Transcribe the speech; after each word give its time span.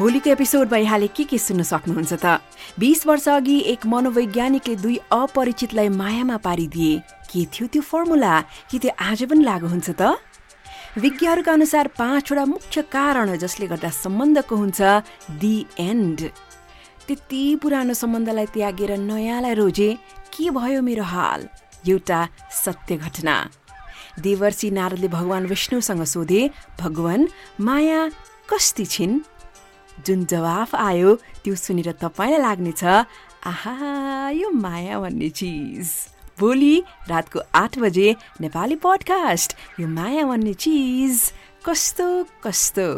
भोलिको 0.00 0.30
एपिसोडमा 0.30 0.76
यहाँले 0.76 1.06
के 1.12 1.24
के 1.28 1.38
सुन्न 1.38 1.62
सक्नुहुन्छ 1.62 2.12
त? 2.24 2.40
बिस 2.80 3.04
वर्ष 3.06 3.28
अघि 3.28 3.56
एक 3.68 3.84
मनोवैज्ञानिकले 3.84 4.76
दुई 4.80 4.96
अपरिचितलाई 5.12 5.88
मायामा 5.92 6.36
पारिदिए। 6.40 7.04
के 7.28 7.44
थियो 7.44 7.66
त्यो 7.68 7.82
फर्मुला 7.84 8.40
के 8.72 8.78
त्यो 8.80 8.96
आज 8.96 9.28
पनि 9.28 9.44
लागु 9.44 9.66
हुन्छ 9.68 9.90
त? 10.00 10.16
विज्ञहरूका 10.96 11.52
अनुसार 11.52 11.86
पाँचवटा 12.00 12.44
मुख्य 12.48 12.82
कारण 12.88 13.36
जसले 13.36 13.66
गर्दा 13.68 13.90
सम्बन्धको 13.92 14.56
हुन्छ 14.56 14.80
दि 15.36 15.56
एन्ड। 15.76 16.20
त्यति 17.04 17.42
पुरानो 17.60 17.92
सम्बन्धलाई 17.92 18.46
त्यागेर 18.56 18.96
नयाँलाई 18.96 19.54
रोजे 19.54 19.90
के 20.32 20.48
भयो 20.48 20.80
मेरो 20.80 21.04
हाल? 21.04 21.40
एउटा 21.84 22.20
सत्य 22.64 22.96
घटना। 22.96 23.36
देवर्षि 24.16 24.70
नारदले 24.70 25.08
भगवान 25.12 25.46
विष्णुसँग 25.46 26.04
सोधे 26.08 26.40
भगवान 26.80 27.28
माया 27.60 28.00
कस्ती 28.48 28.86
छिन्? 28.86 29.20
जुन 30.06 30.24
जवाफ 30.24 30.74
आयो 30.74 31.14
त्यो 31.44 31.54
सुनेर 31.54 31.92
तपाईँलाई 32.02 32.40
लाग्नेछ 32.40 32.84
आहा 32.84 34.30
यो 34.30 34.50
माया 34.50 35.00
भन्ने 35.00 35.28
चिज। 35.28 35.88
भोलि 36.40 36.82
रातको 37.08 37.40
आठ 37.54 37.78
बजे 37.78 38.14
नेपाली 38.40 38.76
पडकास्ट 38.84 39.56
यो 39.80 39.88
माया 39.88 40.24
भन्ने 40.26 40.54
चिज। 40.54 41.32
कस्तो 41.64 42.08
कस्तो? 42.44 42.88